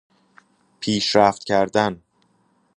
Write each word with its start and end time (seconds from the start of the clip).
پیشرفت 0.79 1.43
کردن 1.43 2.01